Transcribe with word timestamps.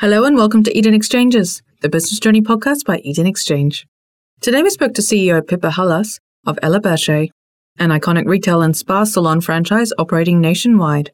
Hello 0.00 0.24
and 0.24 0.36
welcome 0.36 0.64
to 0.64 0.76
Eden 0.76 0.92
Exchanges, 0.92 1.62
the 1.80 1.88
business 1.88 2.18
journey 2.18 2.40
podcast 2.40 2.84
by 2.84 2.98
Eden 3.04 3.28
Exchange. 3.28 3.86
Today 4.40 4.60
we 4.60 4.68
spoke 4.68 4.92
to 4.94 5.02
CEO 5.02 5.38
Pippa 5.46 5.70
Hallas 5.70 6.18
of 6.44 6.58
Ella 6.62 6.80
an 6.80 7.90
iconic 7.90 8.26
retail 8.26 8.60
and 8.60 8.76
spa 8.76 9.04
salon 9.04 9.40
franchise 9.40 9.92
operating 9.96 10.40
nationwide. 10.40 11.12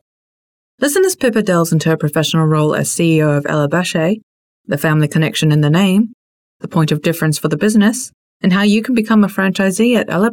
Listen 0.79 1.05
as 1.05 1.15
Pippa 1.15 1.43
delves 1.43 1.75
into 1.75 1.91
her 1.91 1.99
professional 1.99 2.47
role 2.47 2.75
as 2.75 2.89
CEO 2.89 3.37
of 3.37 3.45
Ella 3.47 3.69
the 3.69 4.79
family 4.79 5.09
connection 5.09 5.53
in 5.53 5.61
the 5.61 5.69
name, 5.69 6.15
the 6.61 6.67
point 6.67 6.91
of 6.91 7.03
difference 7.03 7.39
for 7.39 7.49
the 7.49 7.59
business, 7.59 8.11
and 8.41 8.51
how 8.51 8.63
you 8.63 8.81
can 8.83 8.95
become 8.95 9.23
a 9.23 9.29
franchisee 9.29 9.95
at 9.95 10.09
Ella. 10.09 10.31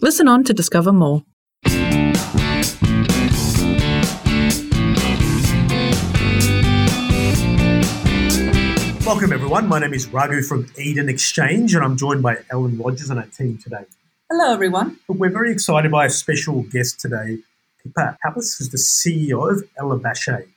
Listen 0.00 0.26
on 0.26 0.42
to 0.42 0.52
discover 0.52 0.92
more. 0.92 1.22
Welcome, 9.06 9.34
everyone. 9.34 9.68
My 9.68 9.78
name 9.78 9.92
is 9.92 10.06
Raghu 10.08 10.40
from 10.40 10.66
Eden 10.78 11.10
Exchange, 11.10 11.74
and 11.74 11.84
I'm 11.84 11.94
joined 11.94 12.22
by 12.22 12.38
Ellen 12.50 12.78
Rogers 12.78 13.10
and 13.10 13.20
our 13.20 13.26
team 13.26 13.58
today. 13.58 13.84
Hello, 14.30 14.50
everyone. 14.50 14.98
We're 15.08 15.28
very 15.28 15.52
excited 15.52 15.90
by 15.90 16.06
a 16.06 16.10
special 16.10 16.62
guest 16.62 17.00
today, 17.00 17.40
Pippa 17.82 18.16
Hallas, 18.24 18.56
who's 18.56 18.70
the 18.70 18.78
CEO 18.78 19.52
of 19.52 19.62
Ella 19.78 19.98
Bache, 19.98 20.48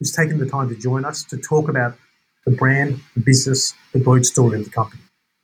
who's 0.00 0.10
taken 0.10 0.38
the 0.38 0.46
time 0.46 0.70
to 0.70 0.74
join 0.74 1.04
us 1.04 1.22
to 1.22 1.38
talk 1.38 1.68
about 1.68 1.96
the 2.44 2.50
brand, 2.50 3.00
the 3.14 3.20
business, 3.20 3.74
the 3.92 4.00
growth 4.00 4.26
story 4.26 4.58
of 4.58 4.64
the 4.64 4.72
company. 4.72 5.02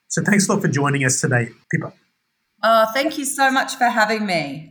So 0.08 0.20
thanks 0.20 0.48
a 0.48 0.52
lot 0.52 0.60
for 0.60 0.68
joining 0.68 1.04
us 1.04 1.20
today, 1.20 1.50
Pippa. 1.70 1.92
Oh, 2.64 2.86
thank 2.92 3.16
you 3.16 3.26
so 3.26 3.52
much 3.52 3.76
for 3.76 3.84
having 3.84 4.26
me. 4.26 4.69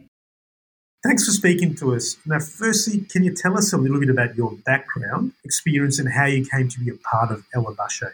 Thanks 1.01 1.25
for 1.25 1.31
speaking 1.31 1.75
to 1.75 1.95
us. 1.95 2.17
Now, 2.25 2.39
firstly, 2.39 3.01
can 3.09 3.23
you 3.23 3.33
tell 3.33 3.57
us 3.57 3.71
a 3.71 3.77
little 3.77 3.99
bit 3.99 4.09
about 4.09 4.35
your 4.35 4.51
background, 4.65 5.31
experience, 5.45 5.97
and 5.97 6.11
how 6.11 6.25
you 6.25 6.45
came 6.45 6.67
to 6.67 6.79
be 6.79 6.89
a 6.89 6.95
part 6.95 7.31
of 7.31 7.45
Ella 7.53 7.73
Bache? 7.73 8.13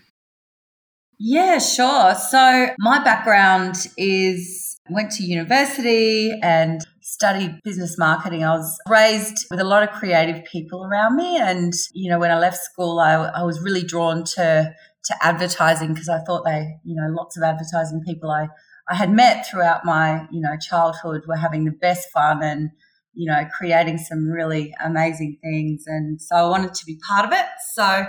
Yeah, 1.18 1.58
sure. 1.58 2.14
So, 2.14 2.68
my 2.78 3.04
background 3.04 3.88
is 3.98 4.80
went 4.88 5.10
to 5.14 5.24
university 5.24 6.32
and 6.44 6.82
studied 7.02 7.60
business 7.64 7.98
marketing. 7.98 8.44
I 8.44 8.56
was 8.56 8.78
raised 8.88 9.48
with 9.50 9.60
a 9.60 9.64
lot 9.64 9.82
of 9.82 9.90
creative 9.90 10.46
people 10.46 10.86
around 10.86 11.16
me, 11.16 11.38
and 11.38 11.74
you 11.94 12.12
know, 12.12 12.20
when 12.20 12.30
I 12.30 12.38
left 12.38 12.58
school, 12.58 13.00
I, 13.00 13.14
I 13.14 13.44
was 13.44 13.62
really 13.62 13.84
drawn 13.84 14.24
to 14.36 14.76
to 15.06 15.16
advertising 15.22 15.94
because 15.94 16.10
I 16.10 16.20
thought 16.20 16.46
they, 16.46 16.76
you 16.84 16.96
know, 16.96 17.08
lots 17.10 17.38
of 17.38 17.44
advertising 17.44 18.04
people 18.06 18.30
I 18.30 18.48
I 18.90 18.96
had 18.96 19.12
met 19.12 19.48
throughout 19.48 19.84
my, 19.84 20.28
you 20.32 20.42
know, 20.42 20.58
childhood 20.58 21.24
were 21.28 21.38
having 21.38 21.66
the 21.66 21.72
best 21.72 22.10
fun 22.12 22.44
and, 22.44 22.70
you 23.14 23.32
know, 23.32 23.48
creating 23.58 23.98
some 23.98 24.30
really 24.30 24.74
amazing 24.84 25.38
things. 25.42 25.84
And 25.88 26.22
so 26.22 26.36
I 26.36 26.50
wanted 26.50 26.74
to 26.76 26.86
be 26.86 27.00
part 27.08 27.26
of 27.26 27.32
it. 27.32 27.46
So 27.74 28.06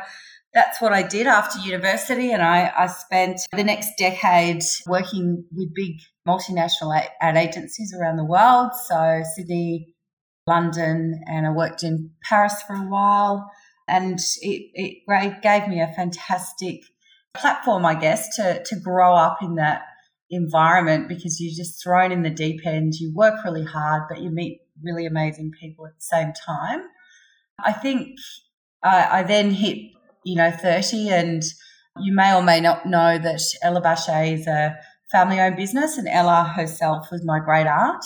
that's 0.53 0.81
what 0.81 0.93
I 0.93 1.03
did 1.03 1.27
after 1.27 1.59
university. 1.61 2.33
And 2.33 2.43
I, 2.43 2.73
I 2.77 2.87
spent 2.89 3.41
the 3.53 3.65
next 3.65 3.93
decade 3.99 4.63
working 4.87 5.45
with 5.53 5.75
big 5.75 5.97
multinational 6.27 7.01
ad 7.21 7.37
agencies 7.37 7.95
around 7.99 8.17
the 8.17 8.25
world. 8.25 8.73
So 8.87 9.23
Sydney, 9.35 9.95
London, 10.47 11.23
and 11.27 11.47
I 11.47 11.51
worked 11.51 11.83
in 11.83 12.11
Paris 12.29 12.63
for 12.67 12.75
a 12.75 12.89
while. 12.89 13.51
And 13.89 14.19
it, 14.41 14.71
it 14.75 15.43
gave 15.43 15.69
me 15.69 15.81
a 15.81 15.93
fantastic 15.95 16.81
platform, 17.35 17.87
I 17.87 17.95
guess, 17.95 18.35
to, 18.37 18.63
to 18.65 18.81
grow 18.81 19.15
up 19.15 19.39
in 19.43 19.55
that 19.55 19.83
environment 20.31 21.09
because 21.09 21.41
you're 21.41 21.55
just 21.55 21.83
thrown 21.83 22.13
in 22.13 22.23
the 22.23 22.31
deep 22.31 22.67
end. 22.67 22.95
You 22.95 23.13
work 23.15 23.45
really 23.45 23.65
hard, 23.65 24.05
but 24.09 24.21
you 24.21 24.31
meet 24.31 24.61
really 24.83 25.07
amazing 25.07 25.53
people 25.61 25.87
at 25.87 25.95
the 25.95 26.03
same 26.03 26.33
time. 26.33 26.83
I 27.65 27.73
think 27.73 28.19
I, 28.83 29.21
I 29.21 29.23
then 29.23 29.51
hit, 29.51 29.79
you 30.25 30.37
know, 30.37 30.51
30 30.51 31.09
and 31.11 31.43
you 31.99 32.15
may 32.15 32.35
or 32.35 32.43
may 32.43 32.61
not 32.61 32.87
know 32.87 33.19
that 33.19 33.41
Ella 33.63 33.81
Bache 33.81 34.33
is 34.33 34.47
a 34.47 34.77
family 35.11 35.41
owned 35.41 35.57
business 35.57 35.97
and 35.97 36.09
Ella 36.09 36.53
herself 36.57 37.09
was 37.11 37.25
my 37.25 37.39
great 37.39 37.67
aunt. 37.67 38.05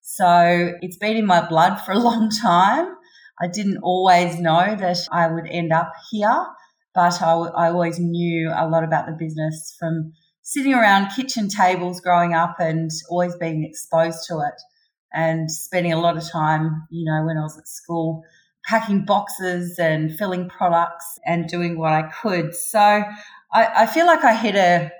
So 0.00 0.72
it's 0.80 0.96
been 0.96 1.16
in 1.16 1.26
my 1.26 1.46
blood 1.46 1.78
for 1.80 1.92
a 1.92 1.98
long 2.10 2.30
time. 2.30 2.94
I 3.40 3.48
didn't 3.48 3.78
always 3.82 4.38
know 4.38 4.74
that 4.76 4.96
I 5.12 5.28
would 5.28 5.46
end 5.46 5.72
up 5.72 5.92
here, 6.10 6.46
but 6.94 7.20
I, 7.20 7.32
I 7.32 7.70
always 7.70 7.98
knew 7.98 8.50
a 8.56 8.66
lot 8.66 8.84
about 8.84 9.06
the 9.06 9.12
business 9.12 9.76
from 9.78 10.12
sitting 10.46 10.72
around 10.72 11.10
kitchen 11.10 11.48
tables 11.48 12.00
growing 12.00 12.32
up 12.32 12.60
and 12.60 12.88
always 13.10 13.34
being 13.34 13.64
exposed 13.64 14.24
to 14.28 14.34
it 14.38 14.62
and 15.12 15.50
spending 15.50 15.92
a 15.92 15.98
lot 15.98 16.16
of 16.16 16.30
time, 16.30 16.86
you 16.88 17.04
know, 17.04 17.24
when 17.24 17.36
I 17.36 17.42
was 17.42 17.58
at 17.58 17.66
school, 17.66 18.22
packing 18.64 19.04
boxes 19.04 19.76
and 19.76 20.16
filling 20.16 20.48
products 20.48 21.18
and 21.26 21.48
doing 21.48 21.76
what 21.76 21.92
I 21.92 22.02
could. 22.22 22.54
So 22.54 22.78
I, 22.78 23.02
I 23.52 23.86
feel 23.86 24.06
like 24.06 24.22
I 24.22 24.36
hit 24.36 24.54
a 24.54 24.92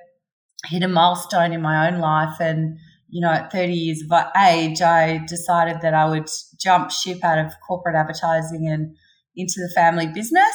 hit 0.66 0.82
a 0.82 0.88
milestone 0.88 1.52
in 1.52 1.62
my 1.62 1.86
own 1.86 2.00
life 2.00 2.40
and 2.40 2.76
you 3.08 3.20
know, 3.20 3.30
at 3.30 3.52
30 3.52 3.72
years 3.72 4.02
of 4.02 4.26
age, 4.36 4.82
I 4.82 5.24
decided 5.28 5.80
that 5.82 5.94
I 5.94 6.08
would 6.08 6.28
jump 6.60 6.90
ship 6.90 7.22
out 7.22 7.38
of 7.38 7.52
corporate 7.64 7.94
advertising 7.94 8.66
and 8.66 8.96
into 9.36 9.60
the 9.60 9.72
family 9.76 10.08
business. 10.08 10.54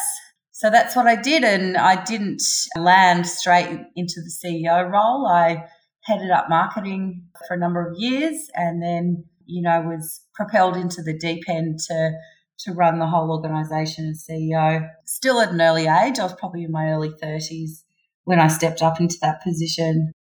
So 0.61 0.69
that's 0.69 0.95
what 0.95 1.07
I 1.07 1.16
did. 1.16 1.44
And 1.44 1.75
I 1.75 2.03
didn't 2.03 2.44
land 2.77 3.25
straight 3.25 3.79
into 3.95 4.22
the 4.22 4.29
CEO 4.29 4.91
role. 4.91 5.25
I 5.25 5.63
headed 6.03 6.29
up 6.29 6.49
marketing 6.49 7.23
for 7.47 7.55
a 7.55 7.59
number 7.59 7.83
of 7.83 7.97
years 7.97 8.47
and 8.53 8.79
then, 8.79 9.25
you 9.47 9.63
know, 9.63 9.81
was 9.81 10.22
propelled 10.35 10.77
into 10.77 11.01
the 11.01 11.17
deep 11.17 11.45
end 11.49 11.79
to 11.88 12.11
to 12.59 12.73
run 12.73 12.99
the 12.99 13.07
whole 13.07 13.31
organization 13.31 14.07
as 14.11 14.23
CEO. 14.29 14.88
Still 15.03 15.41
at 15.41 15.49
an 15.49 15.59
early 15.59 15.88
age, 15.88 16.19
I 16.19 16.23
was 16.23 16.35
probably 16.35 16.63
in 16.63 16.72
my 16.72 16.89
early 16.91 17.09
30s 17.09 17.81
when 18.25 18.39
I 18.39 18.47
stepped 18.47 18.83
up 18.83 18.99
into 18.99 19.16
that 19.23 19.41
position. 19.41 20.11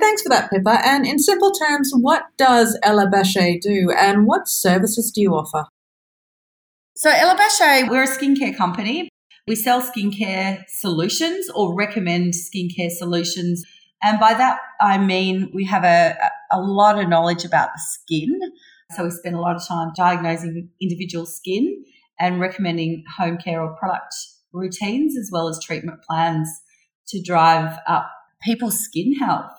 Thanks 0.00 0.22
for 0.22 0.30
that, 0.30 0.48
Pippa. 0.50 0.78
And 0.82 1.06
in 1.06 1.18
simple 1.18 1.52
terms, 1.52 1.92
what 1.94 2.22
does 2.38 2.78
Ella 2.82 3.10
Bache 3.12 3.60
do 3.60 3.92
and 3.94 4.26
what 4.26 4.48
services 4.48 5.12
do 5.14 5.20
you 5.20 5.34
offer? 5.34 5.66
So, 6.96 7.10
Ella 7.10 7.36
Bache, 7.36 7.90
we're 7.90 8.04
a 8.04 8.08
skincare 8.08 8.56
company, 8.56 9.10
we 9.46 9.54
sell 9.54 9.82
skincare 9.82 10.64
solutions 10.68 11.50
or 11.50 11.74
recommend 11.74 12.32
skincare 12.32 12.90
solutions. 12.90 13.62
And 14.02 14.18
by 14.18 14.34
that, 14.34 14.58
I 14.80 14.98
mean 14.98 15.50
we 15.54 15.64
have 15.66 15.84
a, 15.84 16.16
a 16.50 16.60
lot 16.60 16.98
of 16.98 17.08
knowledge 17.08 17.44
about 17.44 17.70
the 17.74 17.80
skin. 17.80 18.38
So 18.92 19.04
we 19.04 19.10
spend 19.10 19.34
a 19.34 19.40
lot 19.40 19.56
of 19.56 19.66
time 19.66 19.92
diagnosing 19.96 20.68
individual 20.80 21.26
skin 21.26 21.84
and 22.18 22.40
recommending 22.40 23.04
home 23.18 23.38
care 23.38 23.60
or 23.60 23.76
product 23.76 24.14
routines 24.52 25.16
as 25.16 25.30
well 25.32 25.48
as 25.48 25.58
treatment 25.62 26.00
plans 26.02 26.48
to 27.08 27.20
drive 27.22 27.78
up 27.86 28.10
people's 28.42 28.78
skin 28.78 29.14
health. 29.14 29.50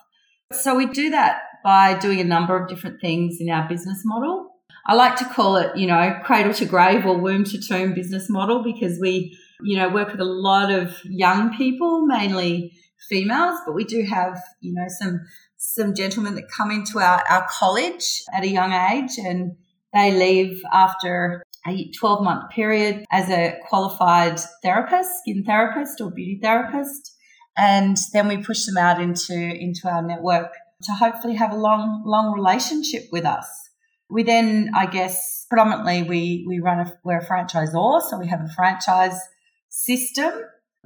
So 0.52 0.76
we 0.76 0.86
do 0.86 1.10
that 1.10 1.42
by 1.64 1.98
doing 1.98 2.20
a 2.20 2.24
number 2.24 2.56
of 2.56 2.70
different 2.70 3.02
things 3.02 3.38
in 3.40 3.50
our 3.50 3.68
business 3.68 4.02
model. 4.06 4.52
I 4.88 4.94
like 4.94 5.16
to 5.18 5.26
call 5.26 5.58
it, 5.58 5.76
you 5.76 5.88
know, 5.88 6.20
cradle 6.24 6.54
to 6.54 6.66
grave 6.66 7.06
or 7.06 7.18
womb 7.18 7.44
to 7.46 7.60
tomb 7.60 7.94
business 7.94 8.30
model 8.30 8.64
because 8.64 9.00
we 9.00 9.36
you 9.64 9.78
know, 9.78 9.90
work 9.90 10.12
with 10.12 10.22
a 10.22 10.26
lot 10.26 10.72
of 10.72 10.96
young 11.06 11.56
people, 11.56 12.06
mainly 12.06 12.74
females, 13.10 13.60
but 13.66 13.74
we 13.74 13.84
do 13.84 14.04
have, 14.04 14.42
you 14.62 14.74
know, 14.74 14.86
some 14.88 15.22
some 15.58 15.96
gentlemen 15.96 16.36
that 16.36 16.48
come 16.56 16.70
into 16.70 17.00
our, 17.00 17.24
our 17.30 17.48
college 17.50 18.24
at 18.34 18.44
a 18.44 18.48
young 18.48 18.72
age 18.72 19.18
and 19.18 19.56
they 19.94 20.12
leave 20.12 20.62
after 20.72 21.44
a 21.68 21.90
12 21.98 22.24
month 22.24 22.52
period 22.52 23.06
as 23.12 23.30
a 23.30 23.58
qualified 23.68 24.40
therapist, 24.62 25.10
skin 25.20 25.44
therapist 25.44 26.00
or 26.02 26.12
beauty 26.12 26.40
therapist. 26.42 27.14
And 27.58 27.98
then 28.14 28.28
we 28.28 28.38
push 28.38 28.66
them 28.66 28.78
out 28.78 29.02
into, 29.02 29.34
into 29.34 29.90
our 29.90 30.02
network 30.02 30.52
to 30.84 30.92
hopefully 30.92 31.36
have 31.36 31.52
a 31.52 31.58
long, 31.58 32.04
long 32.06 32.34
relationship 32.34 33.04
with 33.12 33.26
us. 33.26 33.48
We 34.10 34.24
then, 34.24 34.72
I 34.76 34.86
guess, 34.86 35.48
predominantly 35.50 36.04
we, 36.04 36.46
we 36.48 36.60
run 36.60 36.80
a, 36.80 36.94
we're 37.04 37.20
a 37.20 37.26
franchisor. 37.26 38.02
So 38.02 38.20
we 38.20 38.28
have 38.28 38.42
a 38.42 38.54
franchise 38.56 39.18
system. 39.76 40.32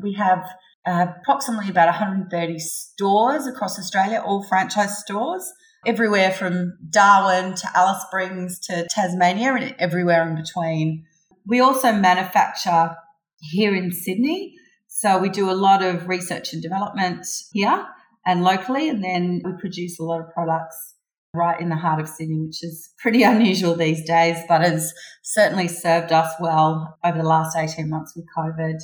We 0.02 0.14
have 0.14 0.46
uh, 0.86 1.08
approximately 1.22 1.70
about 1.70 1.88
130 1.88 2.60
stores 2.60 3.46
across 3.46 3.78
Australia, 3.78 4.22
all 4.26 4.44
franchise 4.44 4.98
stores, 4.98 5.52
everywhere 5.86 6.32
from 6.32 6.78
Darwin 6.90 7.54
to 7.56 7.70
Alice 7.76 8.04
Springs 8.08 8.60
to 8.68 8.88
Tasmania 8.90 9.54
and 9.54 9.76
everywhere 9.78 10.28
in 10.28 10.36
between. 10.36 11.06
We 11.46 11.60
also 11.60 11.92
manufacture 11.92 12.96
here 13.40 13.76
in 13.76 13.92
Sydney. 13.92 14.56
So 14.88 15.20
we 15.20 15.30
do 15.30 15.50
a 15.50 15.54
lot 15.54 15.84
of 15.84 16.08
research 16.08 16.52
and 16.54 16.62
development 16.62 17.26
here 17.54 17.86
and 18.26 18.44
locally, 18.44 18.90
and 18.90 19.04
then 19.04 19.42
we 19.46 19.52
produce 19.60 20.00
a 20.00 20.04
lot 20.04 20.20
of 20.20 20.34
products 20.34 20.96
right 21.34 21.60
in 21.60 21.70
the 21.70 21.76
heart 21.76 22.00
of 22.00 22.08
Sydney, 22.08 22.40
which 22.40 22.64
is 22.64 22.90
pretty 22.98 23.24
unusual 23.34 23.76
these 23.76 24.04
days, 24.04 24.38
but 24.48 24.62
has 24.62 24.94
certainly 25.24 25.68
served 25.68 26.12
us 26.12 26.34
well 26.40 26.98
over 27.04 27.18
the 27.18 27.28
last 27.28 27.56
18 27.56 27.90
months 27.90 28.14
with 28.16 28.26
COVID. 28.38 28.80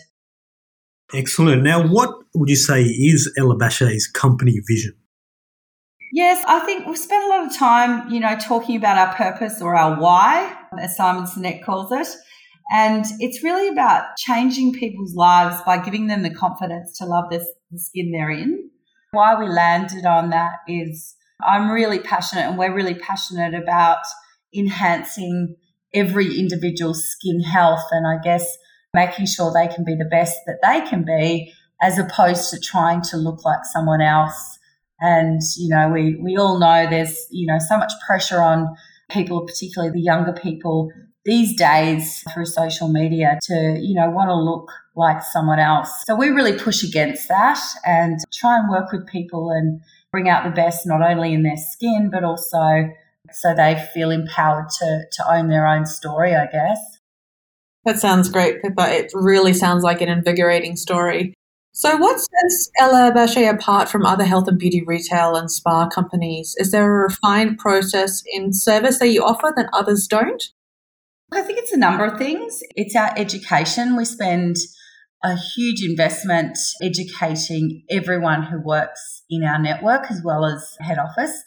Excellent. 1.13 1.63
Now, 1.63 1.87
what 1.87 2.09
would 2.33 2.49
you 2.49 2.55
say 2.55 2.81
is 2.81 3.31
Ella 3.37 3.55
Bache's 3.55 4.07
company 4.07 4.59
vision? 4.67 4.93
Yes, 6.11 6.43
I 6.47 6.59
think 6.59 6.87
we've 6.87 6.97
spent 6.97 7.25
a 7.25 7.27
lot 7.27 7.45
of 7.45 7.57
time, 7.57 8.09
you 8.09 8.19
know, 8.19 8.37
talking 8.37 8.77
about 8.77 8.97
our 8.97 9.13
purpose 9.15 9.61
or 9.61 9.75
our 9.75 9.99
why, 9.99 10.55
as 10.79 10.95
Simon 10.95 11.25
Sinek 11.25 11.63
calls 11.63 11.91
it. 11.91 12.07
And 12.71 13.05
it's 13.19 13.43
really 13.43 13.67
about 13.67 14.15
changing 14.17 14.73
people's 14.73 15.13
lives 15.13 15.61
by 15.65 15.77
giving 15.77 16.07
them 16.07 16.23
the 16.23 16.33
confidence 16.33 16.97
to 16.97 17.05
love 17.05 17.25
this, 17.29 17.45
the 17.69 17.77
skin 17.77 18.11
they're 18.11 18.31
in. 18.31 18.69
Why 19.11 19.35
we 19.35 19.47
landed 19.47 20.05
on 20.05 20.29
that 20.31 20.53
is 20.67 21.15
I'm 21.43 21.69
really 21.69 21.99
passionate 21.99 22.43
and 22.43 22.57
we're 22.57 22.73
really 22.73 22.95
passionate 22.95 23.53
about 23.53 23.99
enhancing 24.53 25.55
every 25.93 26.39
individual's 26.39 27.03
skin 27.03 27.41
health 27.41 27.85
and 27.91 28.07
I 28.07 28.21
guess 28.21 28.57
making 28.93 29.25
sure 29.25 29.51
they 29.53 29.73
can 29.73 29.83
be 29.83 29.95
the 29.95 30.05
best 30.05 30.37
that 30.45 30.59
they 30.63 30.87
can 30.89 31.03
be 31.03 31.53
as 31.81 31.99
opposed 31.99 32.49
to 32.51 32.59
trying 32.59 33.01
to 33.01 33.17
look 33.17 33.43
like 33.43 33.65
someone 33.65 34.01
else. 34.01 34.57
And, 35.01 35.41
you 35.57 35.69
know, 35.69 35.89
we, 35.89 36.15
we 36.15 36.37
all 36.37 36.57
know 36.57 36.87
there's, 36.89 37.27
you 37.29 37.45
know, 37.45 37.59
so 37.59 37.77
much 37.77 37.91
pressure 38.07 38.41
on 38.41 38.75
people, 39.09 39.45
particularly 39.45 39.91
the 39.93 40.01
younger 40.01 40.33
people 40.33 40.89
these 41.25 41.55
days 41.57 42.23
through 42.33 42.45
social 42.45 42.87
media 42.87 43.37
to, 43.43 43.77
you 43.81 43.95
know, 43.95 44.09
want 44.09 44.29
to 44.29 44.35
look 44.35 44.71
like 44.95 45.21
someone 45.23 45.59
else. 45.59 45.91
So 46.07 46.15
we 46.15 46.29
really 46.29 46.57
push 46.57 46.83
against 46.83 47.27
that 47.27 47.59
and 47.85 48.19
try 48.33 48.57
and 48.57 48.69
work 48.69 48.91
with 48.91 49.05
people 49.07 49.49
and 49.49 49.81
bring 50.15 50.29
out 50.29 50.45
the 50.45 50.49
best 50.49 50.87
not 50.87 51.01
only 51.01 51.33
in 51.33 51.43
their 51.43 51.57
skin, 51.57 52.09
but 52.09 52.23
also 52.23 52.89
so 53.33 53.53
they 53.53 53.85
feel 53.93 54.11
empowered 54.11 54.69
to, 54.69 55.03
to 55.11 55.23
own 55.29 55.49
their 55.49 55.67
own 55.67 55.85
story, 55.85 56.33
I 56.33 56.45
guess. 56.45 56.79
That 57.83 57.99
sounds 57.99 58.29
great, 58.29 58.61
Pippa. 58.61 58.93
It 58.93 59.11
really 59.13 59.51
sounds 59.51 59.83
like 59.83 59.99
an 59.99 60.07
invigorating 60.07 60.77
story. 60.77 61.33
So, 61.73 61.97
what 61.97 62.17
sets 62.17 62.71
Ella 62.79 63.11
Bache 63.13 63.45
apart 63.45 63.89
from 63.89 64.05
other 64.05 64.23
health 64.23 64.47
and 64.47 64.57
beauty 64.57 64.81
retail 64.87 65.35
and 65.35 65.51
spa 65.51 65.89
companies? 65.89 66.55
Is 66.59 66.71
there 66.71 66.85
a 66.85 67.03
refined 67.03 67.57
process 67.57 68.23
in 68.31 68.53
service 68.53 68.99
that 68.99 69.09
you 69.09 69.21
offer 69.21 69.51
that 69.57 69.67
others 69.73 70.07
don't? 70.07 70.41
I 71.33 71.41
think 71.41 71.59
it's 71.59 71.73
a 71.73 71.77
number 71.77 72.05
of 72.05 72.17
things. 72.17 72.61
It's 72.77 72.95
our 72.95 73.11
education. 73.17 73.97
We 73.97 74.05
spend 74.05 74.55
a 75.23 75.35
huge 75.35 75.83
investment 75.83 76.57
educating 76.81 77.83
everyone 77.89 78.43
who 78.43 78.61
works 78.61 79.23
in 79.29 79.43
our 79.43 79.59
network 79.59 80.11
as 80.11 80.21
well 80.23 80.45
as 80.45 80.75
head 80.79 80.97
office 80.99 81.43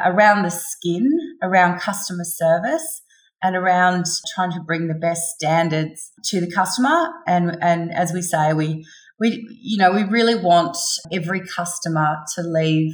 around 0.00 0.42
the 0.42 0.50
skin, 0.50 1.08
around 1.42 1.80
customer 1.80 2.24
service, 2.24 3.02
and 3.42 3.56
around 3.56 4.06
trying 4.34 4.52
to 4.52 4.60
bring 4.60 4.88
the 4.88 4.94
best 4.94 5.22
standards 5.36 6.12
to 6.24 6.40
the 6.40 6.50
customer. 6.50 7.10
And 7.26 7.56
and 7.60 7.92
as 7.92 8.12
we 8.12 8.22
say, 8.22 8.52
we 8.52 8.84
we 9.18 9.46
you 9.60 9.78
know 9.78 9.92
we 9.92 10.04
really 10.04 10.34
want 10.34 10.76
every 11.12 11.40
customer 11.40 12.18
to 12.34 12.42
leave 12.42 12.92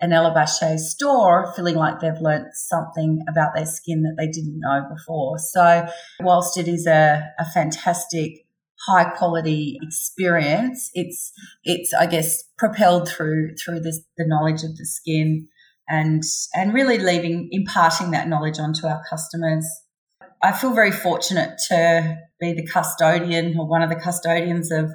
an 0.00 0.12
Ella 0.12 0.32
Bache 0.32 0.78
store 0.78 1.52
feeling 1.54 1.74
like 1.74 2.00
they've 2.00 2.20
learnt 2.20 2.54
something 2.54 3.22
about 3.28 3.54
their 3.54 3.66
skin 3.66 4.02
that 4.02 4.14
they 4.16 4.26
didn't 4.26 4.58
know 4.58 4.86
before. 4.88 5.38
So 5.38 5.86
whilst 6.20 6.56
it 6.56 6.66
is 6.66 6.86
a, 6.86 7.22
a 7.38 7.44
fantastic 7.52 8.46
high 8.86 9.04
quality 9.04 9.78
experience, 9.82 10.90
it's 10.94 11.32
it's 11.64 11.92
I 11.94 12.06
guess 12.06 12.44
propelled 12.58 13.08
through 13.08 13.54
through 13.56 13.80
this, 13.80 14.00
the 14.16 14.26
knowledge 14.26 14.62
of 14.62 14.76
the 14.76 14.86
skin 14.86 15.48
and 15.88 16.22
and 16.54 16.72
really 16.72 16.98
leaving 16.98 17.48
imparting 17.50 18.10
that 18.12 18.28
knowledge 18.28 18.58
onto 18.58 18.86
our 18.86 19.02
customers. 19.08 19.66
I 20.42 20.52
feel 20.52 20.72
very 20.72 20.92
fortunate 20.92 21.58
to 21.68 22.18
be 22.40 22.54
the 22.54 22.66
custodian 22.66 23.58
or 23.58 23.66
one 23.66 23.82
of 23.82 23.90
the 23.90 23.96
custodians 23.96 24.72
of 24.72 24.90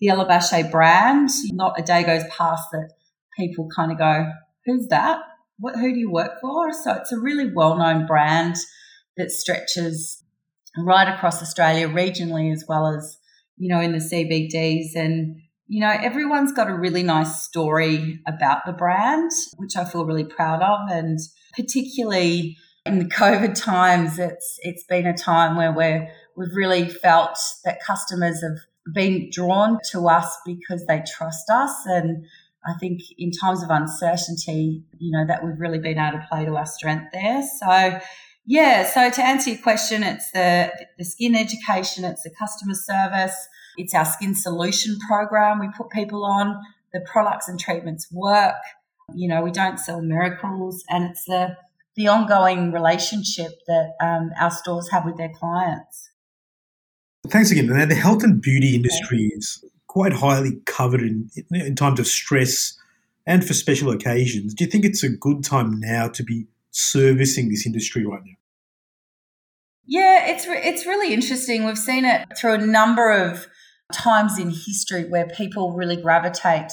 the 0.00 0.08
Ella 0.08 0.26
Bache 0.26 0.70
brand. 0.70 1.28
Not 1.52 1.78
a 1.78 1.82
day 1.82 2.02
goes 2.02 2.24
past 2.30 2.64
that 2.72 2.90
people 3.36 3.68
kind 3.74 3.92
of 3.92 3.98
go, 3.98 4.32
who's 4.66 4.88
that? 4.88 5.20
What, 5.58 5.76
who 5.76 5.92
do 5.92 5.98
you 5.98 6.10
work 6.10 6.40
for? 6.40 6.72
So 6.72 6.94
it's 6.94 7.12
a 7.12 7.18
really 7.18 7.52
well 7.52 7.76
known 7.76 8.06
brand 8.06 8.56
that 9.16 9.30
stretches 9.30 10.22
right 10.76 11.12
across 11.12 11.42
Australia, 11.42 11.88
regionally 11.88 12.52
as 12.52 12.64
well 12.68 12.86
as, 12.86 13.17
you 13.58 13.68
know, 13.68 13.80
in 13.80 13.92
the 13.92 13.98
CBDs. 13.98 14.94
And, 14.94 15.36
you 15.66 15.80
know, 15.80 15.90
everyone's 15.90 16.52
got 16.52 16.70
a 16.70 16.74
really 16.74 17.02
nice 17.02 17.42
story 17.42 18.20
about 18.26 18.66
the 18.66 18.72
brand, 18.72 19.30
which 19.56 19.76
I 19.76 19.84
feel 19.84 20.04
really 20.04 20.24
proud 20.24 20.62
of. 20.62 20.90
And 20.90 21.18
particularly 21.54 22.56
in 22.86 22.98
the 22.98 23.04
COVID 23.14 23.54
times, 23.60 24.18
it's 24.18 24.58
it's 24.60 24.84
been 24.84 25.06
a 25.06 25.16
time 25.16 25.56
where 25.56 25.72
we're 25.72 26.08
we've 26.36 26.54
really 26.54 26.88
felt 26.88 27.38
that 27.64 27.78
customers 27.84 28.42
have 28.42 28.94
been 28.94 29.28
drawn 29.30 29.78
to 29.92 30.08
us 30.08 30.38
because 30.46 30.86
they 30.86 31.02
trust 31.16 31.50
us 31.50 31.74
and 31.84 32.24
I 32.66 32.74
think 32.78 33.00
in 33.16 33.30
times 33.30 33.62
of 33.62 33.70
uncertainty, 33.70 34.84
you 34.98 35.16
know, 35.16 35.26
that 35.26 35.44
we've 35.44 35.58
really 35.58 35.78
been 35.78 35.98
able 35.98 36.18
to 36.18 36.26
play 36.28 36.44
to 36.44 36.56
our 36.56 36.66
strength 36.66 37.06
there. 37.12 37.42
So, 37.42 38.00
yeah, 38.50 38.86
so 38.86 39.10
to 39.10 39.22
answer 39.22 39.50
your 39.50 39.58
question, 39.58 40.02
it's 40.02 40.30
the, 40.30 40.72
the 40.96 41.04
skin 41.04 41.34
education, 41.34 42.06
it's 42.06 42.22
the 42.22 42.30
customer 42.30 42.72
service, 42.72 43.36
it's 43.76 43.94
our 43.94 44.06
skin 44.06 44.34
solution 44.34 44.96
program 45.06 45.60
we 45.60 45.68
put 45.76 45.90
people 45.90 46.24
on, 46.24 46.58
the 46.94 47.00
products 47.00 47.46
and 47.46 47.60
treatments 47.60 48.08
work. 48.10 48.56
You 49.14 49.28
know, 49.28 49.42
we 49.42 49.50
don't 49.50 49.78
sell 49.78 50.00
miracles, 50.00 50.82
and 50.88 51.10
it's 51.10 51.24
the 51.26 51.56
the 51.94 52.08
ongoing 52.08 52.72
relationship 52.72 53.52
that 53.66 53.94
um, 54.00 54.30
our 54.40 54.50
stores 54.50 54.88
have 54.92 55.04
with 55.04 55.18
their 55.18 55.32
clients. 55.34 56.10
Thanks 57.26 57.50
again. 57.50 57.66
Now, 57.66 57.84
the 57.84 57.94
health 57.94 58.22
and 58.22 58.40
beauty 58.40 58.74
industry 58.74 59.30
is 59.34 59.62
quite 59.88 60.12
highly 60.14 60.60
covered 60.64 61.02
in, 61.02 61.28
in 61.50 61.74
times 61.74 62.00
of 62.00 62.06
stress 62.06 62.78
and 63.26 63.46
for 63.46 63.52
special 63.52 63.90
occasions. 63.90 64.54
Do 64.54 64.64
you 64.64 64.70
think 64.70 64.86
it's 64.86 65.02
a 65.02 65.10
good 65.10 65.44
time 65.44 65.80
now 65.80 66.08
to 66.08 66.22
be 66.22 66.46
servicing 66.70 67.50
this 67.50 67.66
industry 67.66 68.06
right 68.06 68.22
now? 68.24 68.37
Yeah, 69.88 70.26
it's 70.26 70.46
re- 70.46 70.60
it's 70.62 70.84
really 70.84 71.14
interesting. 71.14 71.64
We've 71.64 71.78
seen 71.78 72.04
it 72.04 72.28
through 72.38 72.54
a 72.54 72.58
number 72.58 73.10
of 73.10 73.48
times 73.90 74.38
in 74.38 74.50
history 74.50 75.08
where 75.08 75.26
people 75.26 75.72
really 75.72 75.96
gravitate 75.96 76.72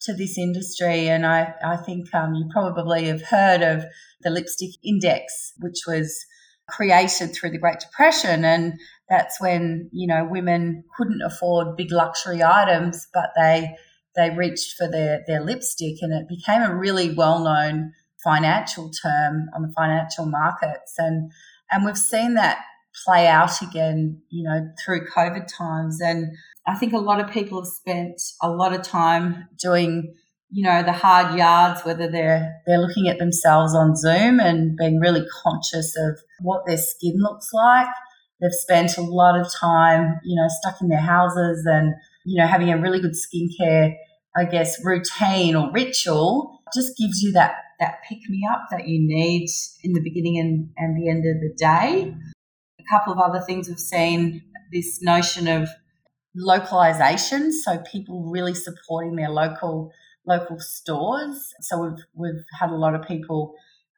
to 0.00 0.14
this 0.14 0.38
industry, 0.38 1.08
and 1.08 1.26
I 1.26 1.54
I 1.62 1.76
think 1.76 2.12
um, 2.14 2.34
you 2.34 2.48
probably 2.50 3.04
have 3.04 3.20
heard 3.20 3.60
of 3.60 3.84
the 4.22 4.30
lipstick 4.30 4.70
index, 4.82 5.52
which 5.58 5.80
was 5.86 6.24
created 6.66 7.34
through 7.34 7.50
the 7.50 7.58
Great 7.58 7.80
Depression, 7.80 8.46
and 8.46 8.80
that's 9.10 9.38
when 9.42 9.90
you 9.92 10.06
know 10.06 10.26
women 10.28 10.84
couldn't 10.96 11.20
afford 11.20 11.76
big 11.76 11.92
luxury 11.92 12.42
items, 12.42 13.06
but 13.12 13.28
they 13.36 13.76
they 14.16 14.30
reached 14.30 14.72
for 14.78 14.90
their 14.90 15.22
their 15.26 15.44
lipstick, 15.44 15.96
and 16.00 16.14
it 16.14 16.28
became 16.30 16.62
a 16.62 16.74
really 16.74 17.14
well 17.14 17.40
known 17.40 17.92
financial 18.24 18.90
term 19.02 19.50
on 19.54 19.60
the 19.60 19.72
financial 19.76 20.24
markets, 20.24 20.94
and 20.96 21.30
and 21.74 21.84
we've 21.84 21.98
seen 21.98 22.34
that 22.34 22.58
play 23.04 23.26
out 23.26 23.60
again, 23.60 24.22
you 24.30 24.44
know, 24.44 24.70
through 24.84 25.06
COVID 25.08 25.46
times, 25.46 26.00
and 26.00 26.28
I 26.66 26.76
think 26.76 26.92
a 26.92 26.98
lot 26.98 27.20
of 27.20 27.30
people 27.30 27.60
have 27.60 27.68
spent 27.68 28.20
a 28.40 28.48
lot 28.48 28.72
of 28.72 28.82
time 28.82 29.48
doing 29.60 30.14
you 30.50 30.62
know 30.62 30.84
the 30.84 30.92
hard 30.92 31.36
yards 31.36 31.80
whether 31.84 32.08
they're 32.08 32.60
they're 32.64 32.78
looking 32.78 33.08
at 33.08 33.18
themselves 33.18 33.74
on 33.74 33.96
zoom 33.96 34.38
and 34.38 34.76
being 34.76 35.00
really 35.00 35.24
conscious 35.42 35.96
of 35.96 36.20
what 36.40 36.62
their 36.66 36.76
skin 36.76 37.14
looks 37.18 37.48
like. 37.52 37.88
They've 38.40 38.52
spent 38.52 38.98
a 38.98 39.02
lot 39.02 39.40
of 39.40 39.50
time, 39.52 40.20
you 40.24 40.36
know, 40.36 40.48
stuck 40.48 40.80
in 40.80 40.88
their 40.88 41.00
houses 41.00 41.64
and, 41.66 41.94
you 42.24 42.40
know, 42.40 42.46
having 42.46 42.70
a 42.70 42.80
really 42.80 43.00
good 43.00 43.14
skincare, 43.14 43.94
I 44.36 44.44
guess, 44.44 44.84
routine 44.84 45.54
or 45.54 45.70
ritual 45.72 46.60
just 46.74 46.96
gives 46.98 47.22
you 47.22 47.32
that 47.32 47.54
that 47.80 48.02
pick 48.08 48.18
me 48.28 48.42
up 48.52 48.66
that 48.70 48.86
you 48.88 48.98
need 49.00 49.48
in 49.82 49.92
the 49.92 50.00
beginning 50.00 50.38
and, 50.38 50.70
and 50.76 50.96
the 50.96 51.08
end 51.08 51.24
of 51.26 51.40
the 51.40 51.54
day. 51.56 52.14
A 52.78 52.84
couple 52.90 53.12
of 53.12 53.18
other 53.18 53.40
things 53.44 53.68
we've 53.68 53.78
seen 53.78 54.42
this 54.72 55.00
notion 55.02 55.48
of 55.48 55.68
localization, 56.34 57.52
so 57.52 57.78
people 57.90 58.30
really 58.30 58.54
supporting 58.54 59.16
their 59.16 59.30
local 59.30 59.90
local 60.26 60.58
stores. 60.58 61.52
So 61.60 61.82
we've 61.82 62.04
we've 62.14 62.44
had 62.58 62.70
a 62.70 62.76
lot 62.76 62.94
of 62.94 63.06
people 63.06 63.54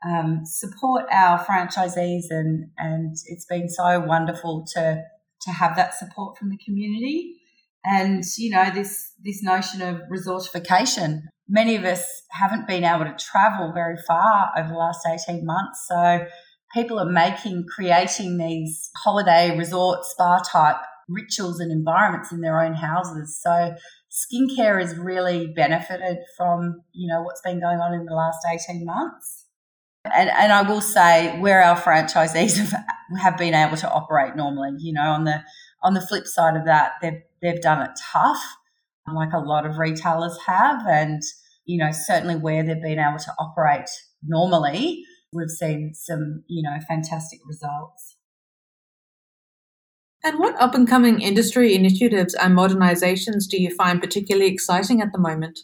um, 0.07 0.43
support 0.45 1.05
our 1.11 1.39
franchisees, 1.45 2.25
and 2.31 2.71
and 2.79 3.17
it's 3.27 3.47
been 3.47 3.69
so 3.69 4.01
wonderful 4.01 4.67
to 4.75 5.03
to 5.43 5.51
have 5.51 5.77
that 5.77 5.95
support 5.95 6.39
from 6.39 6.51
the 6.51 6.59
community. 6.65 7.37
And 7.85 8.25
you 8.37 8.51
know 8.51 8.71
this 8.71 9.13
this 9.25 9.43
notion 9.43 9.83
of 9.83 10.01
resortification. 10.11 11.23
Many 11.49 11.77
of 11.77 11.85
us 11.85 12.05
haven't 12.31 12.67
been 12.67 12.85
able 12.85 13.05
to 13.05 13.17
travel 13.19 13.73
very 13.73 13.97
far 14.07 14.53
over 14.57 14.69
the 14.69 14.75
last 14.75 15.07
eighteen 15.07 15.45
months, 15.45 15.87
so 15.89 16.27
people 16.75 16.99
are 16.99 17.11
making 17.11 17.65
creating 17.75 18.39
these 18.39 18.91
holiday 18.97 19.57
resort 19.57 20.05
spa 20.05 20.39
type 20.41 20.77
rituals 21.09 21.61
and 21.61 21.71
environments 21.71 22.33
in 22.33 22.41
their 22.41 22.61
own 22.61 22.75
houses. 22.75 23.41
So 23.41 23.75
skincare 24.11 24.81
has 24.81 24.97
really 24.97 25.47
benefited 25.55 26.19
from 26.37 26.83
you 26.93 27.09
know 27.09 27.23
what's 27.23 27.43
been 27.43 27.61
going 27.61 27.79
on 27.79 27.95
in 27.95 28.07
the 28.07 28.15
last 28.15 28.39
18 28.49 28.85
months. 28.85 29.45
And, 30.15 30.31
and 30.31 30.53
I 30.53 30.63
will 30.63 30.81
say 30.81 31.39
where 31.41 31.63
our 31.63 31.77
franchisees 31.77 32.57
have, 32.71 32.85
have 33.21 33.39
been 33.39 33.55
able 33.55 33.77
to 33.79 33.91
operate 33.91 34.37
normally, 34.37 34.71
you 34.79 34.93
know, 34.93 35.11
on 35.11 35.25
the 35.25 35.43
on 35.83 35.95
the 35.95 36.01
flip 36.01 36.27
side 36.27 36.57
of 36.57 36.65
that, 36.67 36.93
they've 37.03 37.23
they've 37.43 37.61
done 37.61 37.83
it 37.83 37.91
tough, 38.13 38.43
like 39.15 39.33
a 39.33 39.39
lot 39.39 39.67
of 39.67 39.79
retailers 39.79 40.39
have, 40.47 40.87
and 40.87 41.23
you 41.65 41.79
know, 41.79 41.91
certainly 41.93 42.37
where 42.37 42.63
they've 42.63 42.83
been 42.83 42.99
able 42.99 43.19
to 43.19 43.33
operate 43.39 43.89
normally, 44.23 45.03
we've 45.33 45.51
seen 45.51 45.93
some, 45.95 46.45
you 46.49 46.63
know, 46.63 46.77
fantastic 46.89 47.41
results. 47.47 48.17
And 50.25 50.39
what 50.39 50.61
up 50.61 50.75
and 50.75 50.89
coming 50.89 51.21
industry 51.21 51.75
initiatives 51.75 52.35
and 52.35 52.57
modernizations 52.57 53.49
do 53.49 53.61
you 53.61 53.73
find 53.75 54.01
particularly 54.01 54.51
exciting 54.51 55.01
at 55.01 55.13
the 55.13 55.19
moment? 55.19 55.61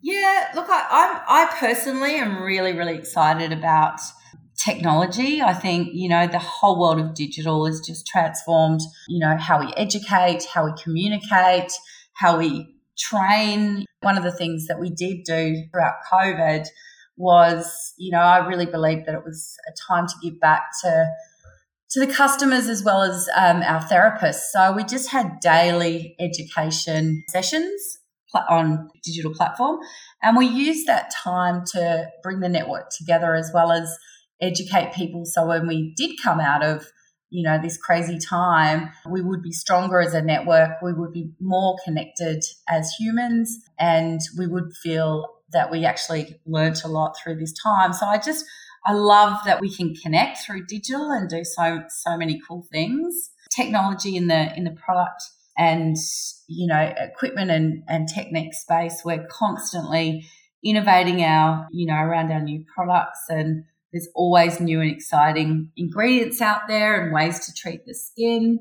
Yeah, 0.00 0.48
look, 0.54 0.68
I, 0.68 0.86
I'm, 0.90 1.22
I 1.28 1.56
personally 1.58 2.14
am 2.16 2.42
really, 2.42 2.72
really 2.72 2.94
excited 2.94 3.52
about 3.52 4.00
technology. 4.56 5.42
I 5.42 5.52
think, 5.52 5.88
you 5.92 6.08
know, 6.08 6.26
the 6.26 6.38
whole 6.38 6.80
world 6.80 7.00
of 7.00 7.14
digital 7.14 7.66
has 7.66 7.80
just 7.80 8.06
transformed, 8.06 8.80
you 9.08 9.18
know, 9.18 9.36
how 9.36 9.60
we 9.60 9.72
educate, 9.76 10.44
how 10.52 10.64
we 10.64 10.72
communicate, 10.82 11.72
how 12.16 12.38
we 12.38 12.74
train. 12.98 13.84
One 14.00 14.16
of 14.16 14.24
the 14.24 14.32
things 14.32 14.66
that 14.66 14.80
we 14.80 14.90
did 14.90 15.24
do 15.24 15.64
throughout 15.70 15.96
COVID 16.10 16.66
was, 17.16 17.94
you 17.98 18.10
know, 18.10 18.20
I 18.20 18.46
really 18.46 18.66
believed 18.66 19.06
that 19.06 19.14
it 19.14 19.24
was 19.24 19.56
a 19.68 19.72
time 19.88 20.06
to 20.06 20.14
give 20.22 20.40
back 20.40 20.64
to 20.82 21.06
to 21.88 22.00
the 22.04 22.12
customers 22.12 22.66
as 22.66 22.82
well 22.82 23.02
as 23.02 23.28
um, 23.36 23.62
our 23.62 23.80
therapists. 23.80 24.50
So 24.50 24.72
we 24.72 24.82
just 24.82 25.10
had 25.10 25.38
daily 25.40 26.16
education 26.18 27.22
sessions 27.28 27.98
on 28.50 28.90
digital 29.04 29.32
platform, 29.32 29.78
and 30.22 30.36
we 30.36 30.46
used 30.46 30.86
that 30.88 31.12
time 31.12 31.62
to 31.72 32.06
bring 32.22 32.40
the 32.40 32.48
network 32.48 32.90
together 32.90 33.34
as 33.34 33.50
well 33.54 33.70
as 33.72 33.96
educate 34.40 34.92
people. 34.92 35.24
So 35.24 35.46
when 35.46 35.66
we 35.66 35.94
did 35.96 36.16
come 36.22 36.40
out 36.40 36.64
of 36.64 36.86
you 37.30 37.42
know 37.42 37.60
this 37.60 37.76
crazy 37.76 38.18
time 38.18 38.90
we 39.10 39.20
would 39.20 39.42
be 39.42 39.52
stronger 39.52 40.00
as 40.00 40.14
a 40.14 40.22
network. 40.22 40.80
We 40.82 40.92
would 40.92 41.12
be 41.12 41.32
more 41.40 41.76
connected 41.84 42.42
as 42.68 42.92
humans 42.98 43.58
and 43.78 44.20
we 44.38 44.46
would 44.46 44.72
feel 44.82 45.26
that 45.52 45.70
we 45.70 45.84
actually 45.84 46.40
learnt 46.46 46.84
a 46.84 46.88
lot 46.88 47.16
through 47.16 47.36
this 47.36 47.52
time. 47.52 47.92
So 47.92 48.06
i 48.06 48.18
just 48.18 48.44
i 48.86 48.92
love 48.92 49.38
that 49.44 49.60
we 49.60 49.74
can 49.74 49.94
connect 49.94 50.38
through 50.38 50.66
digital 50.66 51.10
and 51.10 51.28
do 51.28 51.44
so 51.44 51.82
so 51.88 52.16
many 52.16 52.40
cool 52.46 52.66
things. 52.70 53.30
Technology 53.54 54.16
in 54.16 54.28
the 54.28 54.56
in 54.56 54.64
the 54.64 54.72
product 54.72 55.22
and 55.56 55.96
you 56.48 56.66
know 56.66 56.92
equipment 56.98 57.50
and 57.50 57.82
and 57.88 58.08
technique 58.08 58.54
space 58.54 59.02
we're 59.04 59.26
constantly 59.30 60.26
innovating 60.62 61.22
our 61.22 61.66
you 61.70 61.86
know 61.86 61.96
around 61.96 62.30
our 62.30 62.42
new 62.42 62.64
products 62.74 63.20
and 63.28 63.64
there's 63.96 64.08
always 64.14 64.60
new 64.60 64.82
and 64.82 64.90
exciting 64.90 65.70
ingredients 65.74 66.42
out 66.42 66.68
there 66.68 67.02
and 67.02 67.14
ways 67.14 67.46
to 67.46 67.54
treat 67.54 67.86
the 67.86 67.94
skin. 67.94 68.58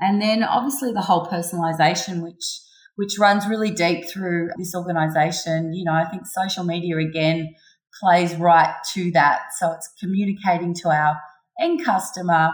And 0.00 0.22
then 0.22 0.42
obviously 0.42 0.90
the 0.90 1.02
whole 1.02 1.26
personalization, 1.26 2.22
which 2.22 2.60
which 2.96 3.18
runs 3.18 3.46
really 3.46 3.70
deep 3.70 4.08
through 4.08 4.50
this 4.58 4.74
organization. 4.74 5.74
You 5.74 5.84
know, 5.84 5.92
I 5.92 6.04
think 6.04 6.26
social 6.26 6.64
media 6.64 6.96
again 6.96 7.54
plays 8.00 8.34
right 8.36 8.74
to 8.94 9.10
that. 9.12 9.52
So 9.58 9.72
it's 9.72 9.88
communicating 10.00 10.74
to 10.76 10.88
our 10.88 11.18
end 11.60 11.84
customer 11.84 12.50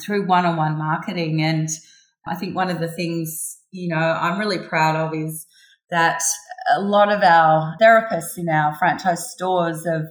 through 0.00 0.26
one-on-one 0.26 0.76
marketing. 0.76 1.42
And 1.42 1.68
I 2.26 2.34
think 2.34 2.56
one 2.56 2.70
of 2.70 2.80
the 2.80 2.88
things, 2.88 3.58
you 3.70 3.88
know, 3.88 3.96
I'm 3.96 4.38
really 4.38 4.58
proud 4.58 4.96
of 4.96 5.14
is 5.14 5.46
that 5.90 6.22
a 6.76 6.80
lot 6.80 7.12
of 7.12 7.22
our 7.22 7.76
therapists 7.80 8.38
in 8.38 8.48
our 8.48 8.74
franchise 8.76 9.30
stores 9.30 9.86
have 9.86 10.06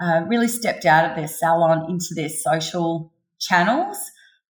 uh, 0.00 0.22
really 0.26 0.48
stepped 0.48 0.84
out 0.84 1.08
of 1.08 1.16
their 1.16 1.28
salon 1.28 1.90
into 1.90 2.14
their 2.14 2.28
social 2.28 3.12
channels 3.38 3.98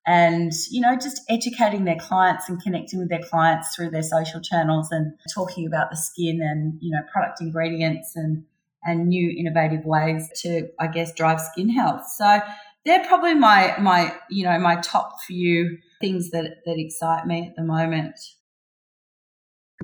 and 0.07 0.53
you 0.71 0.81
know 0.81 0.95
just 0.97 1.21
educating 1.29 1.85
their 1.85 1.97
clients 1.97 2.49
and 2.49 2.63
connecting 2.63 3.01
with 3.01 3.09
their 3.09 3.23
clients 3.29 3.75
through 3.75 3.91
their 3.91 4.03
social 4.03 4.41
channels 4.41 4.89
and 4.91 5.13
talking 5.35 5.67
about 5.67 5.91
the 5.91 5.97
skin 5.97 6.41
and 6.41 6.79
you 6.81 6.91
know 6.93 7.03
product 7.13 7.41
ingredients 7.41 8.13
and 8.15 8.45
and 8.85 9.09
new 9.09 9.35
innovative 9.37 9.85
ways 9.85 10.31
to 10.37 10.69
i 10.79 10.87
guess 10.87 11.13
drive 11.15 11.41
skin 11.41 11.69
health. 11.69 12.03
So 12.17 12.41
they're 12.85 13.05
probably 13.05 13.35
my 13.35 13.75
my 13.81 14.15
you 14.31 14.45
know 14.45 14.59
my 14.59 14.77
top 14.77 15.21
few 15.27 15.79
things 16.01 16.31
that 16.31 16.59
that 16.65 16.79
excite 16.79 17.27
me 17.27 17.49
at 17.49 17.57
the 17.57 17.65
moment. 17.65 18.19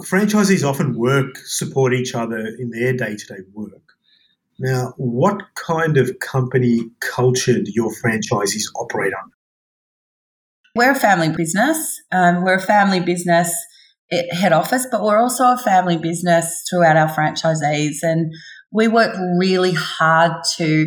Franchisees 0.01 0.67
often 0.67 0.97
work 0.97 1.37
support 1.37 1.93
each 1.93 2.15
other 2.15 2.39
in 2.39 2.71
their 2.71 2.95
day-to-day 2.95 3.43
work 3.53 3.92
now, 4.63 4.95
what 4.97 5.43
kind 5.57 5.97
of 5.97 6.21
company 6.21 6.91
culture 7.01 7.61
do 7.61 7.73
your 7.75 7.91
franchisees 8.03 8.65
operate 8.77 9.13
under? 9.13 9.35
We're 10.75 10.93
a 10.93 10.99
family 10.99 11.31
business. 11.31 12.01
Um, 12.13 12.45
we're 12.45 12.55
a 12.55 12.63
family 12.63 13.01
business 13.01 13.53
head 14.31 14.53
office, 14.53 14.87
but 14.91 15.03
we're 15.03 15.19
also 15.19 15.45
a 15.45 15.59
family 15.59 15.97
business 15.97 16.65
throughout 16.69 16.97
our 16.97 17.09
franchisees. 17.09 18.03
And 18.03 18.33
we 18.71 18.89
work 18.89 19.17
really 19.39 19.73
hard 19.73 20.33
to 20.57 20.87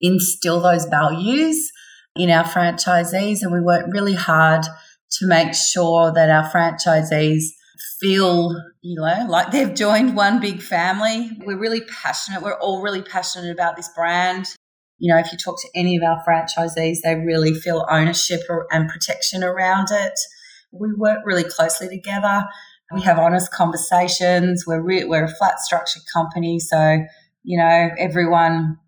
instill 0.00 0.60
those 0.60 0.84
values 0.84 1.70
in 2.14 2.30
our 2.30 2.44
franchisees. 2.44 3.42
And 3.42 3.52
we 3.52 3.60
work 3.60 3.86
really 3.90 4.14
hard 4.14 4.64
to 5.18 5.26
make 5.26 5.54
sure 5.54 6.12
that 6.12 6.30
our 6.30 6.48
franchisees 6.50 7.44
feel, 8.00 8.54
you 8.86 8.94
know, 8.94 9.26
like 9.28 9.50
they've 9.50 9.74
joined 9.74 10.14
one 10.14 10.38
big 10.38 10.62
family. 10.62 11.32
We're 11.44 11.58
really 11.58 11.80
passionate. 11.80 12.40
We're 12.40 12.58
all 12.60 12.82
really 12.82 13.02
passionate 13.02 13.50
about 13.50 13.74
this 13.74 13.90
brand. 13.96 14.46
You 14.98 15.12
know, 15.12 15.18
if 15.18 15.32
you 15.32 15.38
talk 15.38 15.60
to 15.60 15.68
any 15.74 15.96
of 15.96 16.04
our 16.04 16.22
franchisees, 16.24 16.98
they 17.02 17.16
really 17.16 17.52
feel 17.52 17.84
ownership 17.90 18.42
and 18.70 18.88
protection 18.88 19.42
around 19.42 19.88
it. 19.90 20.12
We 20.70 20.94
work 20.96 21.18
really 21.24 21.42
closely 21.42 21.88
together. 21.88 22.44
We 22.94 23.02
have 23.02 23.18
honest 23.18 23.52
conversations. 23.52 24.64
We're 24.68 24.82
re- 24.82 25.04
we're 25.04 25.24
a 25.24 25.34
flat 25.34 25.58
structured 25.58 26.04
company, 26.12 26.60
so 26.60 27.00
you 27.42 27.58
know 27.58 27.90
everyone 27.98 28.78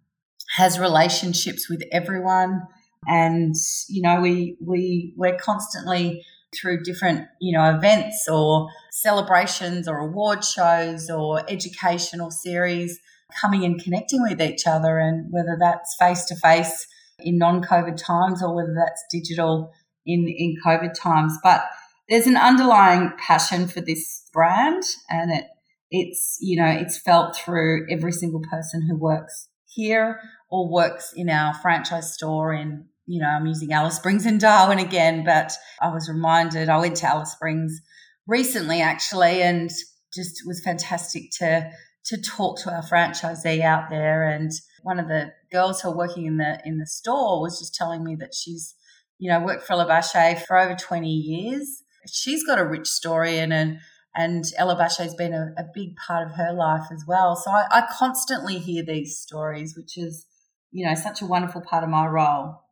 has 0.57 0.78
relationships 0.78 1.69
with 1.69 1.83
everyone, 1.90 2.62
and 3.09 3.57
you 3.88 4.02
know 4.02 4.21
we 4.21 4.57
we 4.64 5.12
we're 5.17 5.37
constantly 5.38 6.25
through 6.55 6.83
different, 6.83 7.26
you 7.40 7.57
know, 7.57 7.76
events 7.76 8.26
or 8.31 8.69
celebrations 8.90 9.87
or 9.87 9.99
award 9.99 10.45
shows 10.45 11.11
or 11.11 11.43
educational 11.50 12.31
series, 12.31 12.99
coming 13.40 13.64
and 13.64 13.83
connecting 13.83 14.23
with 14.23 14.40
each 14.40 14.67
other, 14.67 14.99
and 14.99 15.26
whether 15.31 15.57
that's 15.59 15.97
face 15.99 16.25
to 16.26 16.37
face 16.37 16.87
in 17.19 17.38
non-COVID 17.38 17.97
times 17.97 18.43
or 18.43 18.55
whether 18.55 18.75
that's 18.75 19.05
digital 19.11 19.73
in 20.07 20.26
in 20.28 20.57
COVID 20.64 20.95
times. 20.95 21.35
But 21.43 21.62
there's 22.09 22.26
an 22.26 22.37
underlying 22.37 23.12
passion 23.19 23.69
for 23.69 23.81
this 23.81 24.25
brand, 24.33 24.83
and 25.11 25.33
it 25.33 25.45
it's 25.90 26.38
you 26.40 26.61
know 26.61 26.71
it's 26.71 26.99
felt 26.99 27.37
through 27.37 27.87
every 27.90 28.12
single 28.12 28.40
person 28.50 28.87
who 28.88 28.97
works 28.97 29.49
here 29.67 30.21
or 30.50 30.71
works 30.71 31.12
in 31.14 31.28
our 31.28 31.55
franchise 31.55 32.14
store 32.14 32.52
in 32.52 32.87
you 33.09 33.21
know, 33.21 33.29
I'm 33.29 33.47
using 33.47 33.73
Alice 33.73 33.97
Springs 33.97 34.27
in 34.27 34.37
Darwin 34.37 34.79
again, 34.79 35.25
but 35.25 35.53
I 35.81 35.88
was 35.88 36.11
reminded 36.11 36.69
I 36.69 36.79
went 36.79 36.97
to 36.97 37.07
Alice 37.07 37.33
Springs 37.33 37.81
recently 38.27 38.83
actually 38.83 39.43
and 39.43 39.71
just 40.15 40.43
was 40.47 40.62
fantastic 40.62 41.31
to 41.38 41.71
to 42.05 42.21
talk 42.21 42.59
to 42.61 42.71
our 42.71 42.83
franchisee 42.83 43.62
out 43.62 43.88
there. 43.91 44.29
And 44.29 44.53
one 44.83 45.00
of 45.00 45.09
the 45.09 45.33
girls 45.50 45.81
who 45.81 45.88
are 45.88 45.97
working 45.97 46.27
in 46.27 46.37
the 46.37 46.61
in 46.67 46.79
the 46.79 46.87
store 46.87 47.41
was 47.41 47.59
just 47.59 47.75
telling 47.75 48.05
me 48.05 48.15
that 48.17 48.35
she's 48.35 48.75
you 49.19 49.31
know 49.31 49.41
worked 49.41 49.67
for 49.67 49.73
Ella 49.73 49.87
Bache 49.87 50.45
for 50.47 50.59
over 50.59 50.75
20 50.75 51.09
years. 51.09 51.83
She's 52.12 52.47
got 52.47 52.59
a 52.59 52.65
rich 52.65 52.88
story 52.88 53.38
and 53.38 53.55
and, 53.55 53.79
and 54.15 54.45
Ella 54.59 54.77
Bache 54.77 54.99
has 54.99 55.15
been 55.15 55.33
a, 55.33 55.55
a, 55.57 55.65
big 55.75 55.97
part 55.97 56.27
of 56.27 56.35
her 56.37 56.53
life 56.53 56.87
as 56.93 57.05
well. 57.07 57.37
So 57.37 57.50
I, 57.50 57.65
I 57.71 57.87
constantly 57.91 58.59
hear 58.59 58.83
these 58.83 59.19
stories 59.19 59.75
which 59.75 59.97
is 59.97 60.27
you 60.71 60.87
know 60.87 60.95
such 60.95 61.23
a 61.23 61.27
wonderful 61.27 61.62
part 61.62 61.85
of 61.85 61.88
my 61.88 62.07
role 62.07 62.68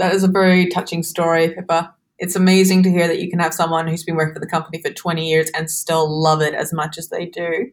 that 0.00 0.14
is 0.14 0.24
a 0.24 0.28
very 0.28 0.66
touching 0.66 1.02
story, 1.02 1.50
Pippa. 1.50 1.94
It's 2.18 2.34
amazing 2.34 2.82
to 2.84 2.90
hear 2.90 3.06
that 3.06 3.20
you 3.20 3.28
can 3.28 3.38
have 3.38 3.52
someone 3.52 3.86
who's 3.86 4.02
been 4.02 4.16
working 4.16 4.34
for 4.34 4.40
the 4.40 4.46
company 4.46 4.80
for 4.82 4.90
20 4.90 5.28
years 5.28 5.50
and 5.54 5.70
still 5.70 6.08
love 6.08 6.40
it 6.40 6.54
as 6.54 6.72
much 6.72 6.96
as 6.96 7.10
they 7.10 7.26
do. 7.26 7.70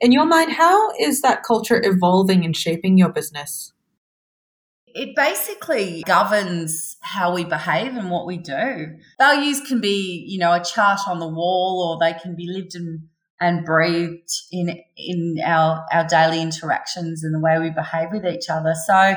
In 0.00 0.12
your 0.12 0.26
mind, 0.26 0.52
how 0.52 0.92
is 0.98 1.22
that 1.22 1.42
culture 1.42 1.82
evolving 1.84 2.44
and 2.44 2.56
shaping 2.56 2.96
your 2.96 3.08
business? 3.10 3.72
It 4.86 5.14
basically 5.16 6.02
governs 6.06 6.96
how 7.00 7.34
we 7.34 7.44
behave 7.44 7.96
and 7.96 8.10
what 8.10 8.26
we 8.26 8.38
do. 8.38 8.96
Values 9.18 9.60
can 9.60 9.80
be, 9.80 10.24
you 10.26 10.38
know, 10.38 10.52
a 10.52 10.64
chart 10.64 11.00
on 11.08 11.18
the 11.18 11.28
wall 11.28 11.82
or 11.82 12.04
they 12.04 12.16
can 12.18 12.36
be 12.36 12.48
lived 12.48 12.74
and, 12.76 13.08
and 13.40 13.64
breathed 13.64 14.30
in 14.52 14.80
in 14.96 15.38
our 15.44 15.84
our 15.92 16.06
daily 16.06 16.40
interactions 16.42 17.24
and 17.24 17.34
the 17.34 17.40
way 17.40 17.58
we 17.58 17.70
behave 17.70 18.08
with 18.12 18.24
each 18.24 18.48
other. 18.48 18.74
So 18.86 19.16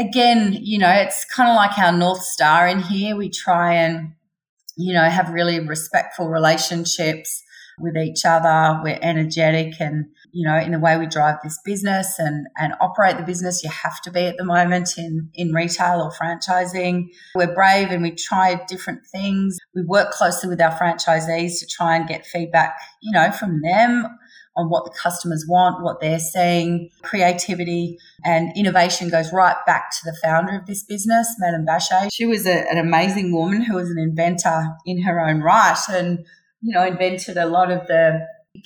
again, 0.00 0.56
you 0.60 0.78
know, 0.78 0.90
it's 0.90 1.24
kind 1.26 1.48
of 1.48 1.56
like 1.56 1.78
our 1.78 1.92
North 1.92 2.22
Star 2.22 2.66
in 2.66 2.80
here. 2.80 3.16
We 3.16 3.28
try 3.28 3.74
and, 3.74 4.14
you 4.76 4.94
know, 4.94 5.04
have 5.04 5.30
really 5.30 5.60
respectful 5.60 6.28
relationships 6.28 7.42
with 7.78 7.96
each 7.96 8.24
other. 8.24 8.80
We're 8.82 8.98
energetic 9.00 9.80
and, 9.80 10.06
you 10.32 10.46
know, 10.46 10.56
in 10.56 10.72
the 10.72 10.78
way 10.78 10.96
we 10.98 11.06
drive 11.06 11.36
this 11.42 11.58
business 11.64 12.18
and, 12.18 12.46
and 12.58 12.74
operate 12.80 13.16
the 13.16 13.22
business, 13.22 13.62
you 13.62 13.70
have 13.70 14.00
to 14.02 14.10
be 14.10 14.20
at 14.20 14.36
the 14.36 14.44
moment 14.44 14.96
in, 14.96 15.30
in 15.34 15.52
retail 15.52 16.00
or 16.00 16.10
franchising. 16.12 17.08
We're 17.34 17.54
brave 17.54 17.90
and 17.90 18.02
we 18.02 18.12
try 18.12 18.60
different 18.68 19.06
things. 19.06 19.58
We 19.74 19.82
work 19.82 20.12
closely 20.12 20.48
with 20.48 20.60
our 20.60 20.72
franchisees 20.72 21.58
to 21.60 21.66
try 21.66 21.96
and 21.96 22.08
get 22.08 22.26
feedback, 22.26 22.76
you 23.02 23.12
know, 23.12 23.30
from 23.32 23.60
them 23.62 24.18
on 24.60 24.70
what 24.70 24.84
the 24.84 24.90
customers 24.90 25.44
want, 25.48 25.82
what 25.82 26.00
they're 26.00 26.18
seeing, 26.18 26.90
creativity 27.02 27.98
and 28.24 28.52
innovation 28.56 29.08
goes 29.08 29.32
right 29.32 29.56
back 29.66 29.90
to 29.90 29.98
the 30.04 30.16
founder 30.22 30.56
of 30.56 30.66
this 30.66 30.84
business, 30.84 31.34
Madame 31.38 31.64
Bache. 31.64 32.10
She 32.12 32.26
was 32.26 32.46
a, 32.46 32.70
an 32.70 32.78
amazing 32.78 33.32
woman 33.34 33.62
who 33.62 33.76
was 33.76 33.90
an 33.90 33.98
inventor 33.98 34.68
in 34.86 35.02
her 35.02 35.20
own 35.20 35.40
right 35.40 35.78
and, 35.88 36.18
you 36.60 36.74
know, 36.74 36.84
invented 36.84 37.36
a 37.36 37.46
lot 37.46 37.70
of 37.70 37.86
the 37.86 38.20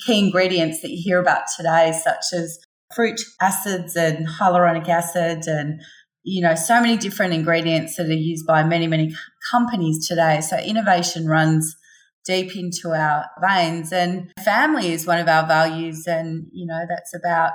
key 0.05 0.19
ingredients 0.19 0.81
that 0.81 0.91
you 0.91 1.01
hear 1.01 1.19
about 1.19 1.43
today, 1.55 1.93
such 2.03 2.33
as 2.33 2.59
fruit 2.93 3.19
acids 3.41 3.95
and 3.95 4.27
hyaluronic 4.27 4.87
acid 4.87 5.47
and 5.47 5.81
you 6.23 6.41
know 6.41 6.55
so 6.55 6.79
many 6.79 6.97
different 6.97 7.33
ingredients 7.33 7.95
that 7.95 8.07
are 8.07 8.13
used 8.13 8.45
by 8.45 8.63
many 8.63 8.87
many 8.87 9.13
companies 9.51 10.07
today 10.07 10.39
so 10.39 10.57
innovation 10.57 11.27
runs 11.27 11.75
deep 12.25 12.55
into 12.55 12.91
our 12.91 13.25
veins. 13.41 13.91
And 13.91 14.31
family 14.43 14.91
is 14.91 15.05
one 15.05 15.19
of 15.19 15.27
our 15.27 15.47
values. 15.47 16.07
And, 16.07 16.47
you 16.51 16.65
know, 16.65 16.85
that's 16.89 17.13
about 17.15 17.53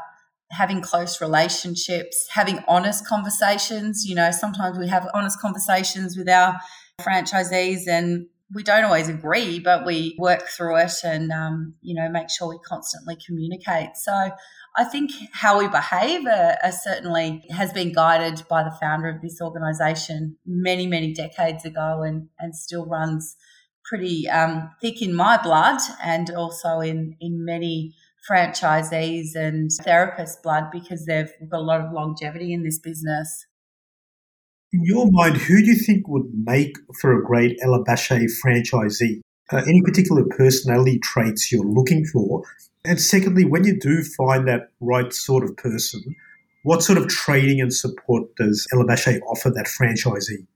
having 0.50 0.80
close 0.80 1.20
relationships, 1.20 2.26
having 2.30 2.62
honest 2.68 3.06
conversations. 3.06 4.04
You 4.06 4.14
know, 4.14 4.30
sometimes 4.30 4.78
we 4.78 4.88
have 4.88 5.08
honest 5.14 5.40
conversations 5.40 6.16
with 6.16 6.28
our 6.28 6.56
franchisees 7.00 7.86
and 7.88 8.26
we 8.52 8.64
don't 8.64 8.84
always 8.84 9.08
agree, 9.08 9.60
but 9.60 9.86
we 9.86 10.16
work 10.18 10.48
through 10.48 10.76
it 10.76 10.92
and, 11.04 11.30
um, 11.30 11.74
you 11.82 11.94
know, 11.94 12.08
make 12.10 12.28
sure 12.28 12.48
we 12.48 12.58
constantly 12.66 13.16
communicate. 13.24 13.90
So 13.94 14.12
I 14.76 14.84
think 14.84 15.12
how 15.32 15.58
we 15.58 15.68
behave 15.68 16.26
uh, 16.26 16.56
uh, 16.62 16.70
certainly 16.70 17.44
has 17.50 17.72
been 17.72 17.92
guided 17.92 18.42
by 18.48 18.64
the 18.64 18.76
founder 18.80 19.08
of 19.08 19.20
this 19.22 19.40
organisation 19.40 20.36
many, 20.44 20.88
many 20.88 21.12
decades 21.12 21.64
ago 21.64 22.02
and, 22.02 22.28
and 22.40 22.56
still 22.56 22.86
runs 22.86 23.36
pretty 23.84 24.28
um, 24.28 24.70
thick 24.80 25.02
in 25.02 25.14
my 25.14 25.40
blood 25.42 25.80
and 26.02 26.30
also 26.30 26.80
in, 26.80 27.16
in 27.20 27.44
many 27.44 27.94
franchisees 28.28 29.34
and 29.34 29.70
therapists' 29.70 30.42
blood 30.42 30.70
because 30.70 31.06
they've 31.06 31.30
got 31.50 31.58
a 31.58 31.62
lot 31.62 31.80
of 31.80 31.92
longevity 31.92 32.52
in 32.52 32.62
this 32.62 32.78
business. 32.78 33.46
In 34.72 34.84
your 34.84 35.10
mind, 35.10 35.36
who 35.36 35.58
do 35.60 35.66
you 35.66 35.74
think 35.74 36.06
would 36.06 36.30
make 36.32 36.76
for 37.00 37.12
a 37.12 37.24
great 37.24 37.58
Ella 37.62 37.82
franchisee? 37.84 39.20
Uh, 39.52 39.62
any 39.66 39.82
particular 39.82 40.24
personality 40.36 41.00
traits 41.00 41.50
you're 41.50 41.64
looking 41.64 42.04
for? 42.04 42.44
And 42.84 43.00
secondly, 43.00 43.44
when 43.44 43.64
you 43.64 43.78
do 43.78 44.04
find 44.16 44.46
that 44.46 44.70
right 44.80 45.12
sort 45.12 45.42
of 45.44 45.56
person, 45.56 46.02
what 46.62 46.82
sort 46.82 46.98
of 46.98 47.08
training 47.08 47.60
and 47.60 47.74
support 47.74 48.34
does 48.36 48.66
Ella 48.72 48.84
offer 48.84 49.50
that 49.50 49.66
franchisee? 49.66 50.46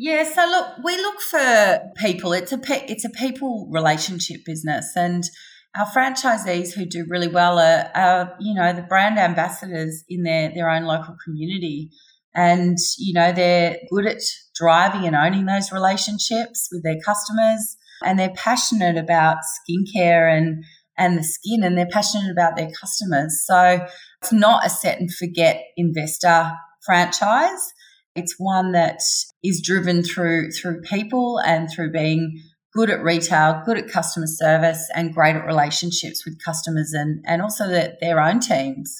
Yeah, 0.00 0.22
so 0.32 0.46
look, 0.46 0.84
we 0.84 0.96
look 0.96 1.20
for 1.20 1.80
people. 1.96 2.32
It's 2.32 2.52
a 2.52 2.58
pe- 2.58 2.86
it's 2.86 3.04
a 3.04 3.10
people 3.10 3.68
relationship 3.72 4.44
business, 4.46 4.92
and 4.94 5.24
our 5.76 5.86
franchisees 5.86 6.72
who 6.72 6.86
do 6.86 7.04
really 7.08 7.26
well 7.26 7.58
are, 7.58 7.90
are, 7.96 8.36
you 8.38 8.54
know 8.54 8.72
the 8.72 8.82
brand 8.82 9.18
ambassadors 9.18 10.04
in 10.08 10.22
their 10.22 10.54
their 10.54 10.70
own 10.70 10.84
local 10.84 11.16
community, 11.24 11.90
and 12.32 12.78
you 12.96 13.12
know 13.12 13.32
they're 13.32 13.76
good 13.90 14.06
at 14.06 14.22
driving 14.54 15.04
and 15.04 15.16
owning 15.16 15.46
those 15.46 15.72
relationships 15.72 16.68
with 16.70 16.84
their 16.84 17.00
customers, 17.04 17.76
and 18.04 18.20
they're 18.20 18.32
passionate 18.36 18.96
about 18.96 19.38
skincare 19.68 20.32
and 20.32 20.62
and 20.96 21.18
the 21.18 21.24
skin, 21.24 21.64
and 21.64 21.76
they're 21.76 21.88
passionate 21.90 22.30
about 22.30 22.56
their 22.56 22.70
customers. 22.80 23.42
So 23.44 23.84
it's 24.22 24.32
not 24.32 24.64
a 24.64 24.70
set 24.70 25.00
and 25.00 25.12
forget 25.12 25.60
investor 25.76 26.52
franchise 26.86 27.72
it's 28.18 28.36
one 28.38 28.72
that 28.72 29.00
is 29.42 29.62
driven 29.64 30.02
through 30.02 30.50
through 30.50 30.82
people 30.82 31.40
and 31.44 31.68
through 31.70 31.92
being 31.92 32.40
good 32.74 32.90
at 32.90 33.02
retail, 33.02 33.62
good 33.64 33.78
at 33.78 33.88
customer 33.88 34.26
service, 34.26 34.88
and 34.94 35.14
great 35.14 35.36
at 35.36 35.46
relationships 35.46 36.24
with 36.24 36.42
customers 36.44 36.92
and 36.92 37.24
and 37.26 37.42
also 37.42 37.66
the, 37.68 37.96
their 38.00 38.20
own 38.20 38.40
teams. 38.40 38.96